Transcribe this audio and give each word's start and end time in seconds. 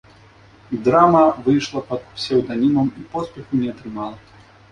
Драма 0.87 1.21
выйшла 1.47 1.83
пад 1.91 2.01
псеўданімам 2.15 2.87
і 3.01 3.05
поспеху 3.11 3.61
не 3.63 3.69
атрымала. 3.77 4.17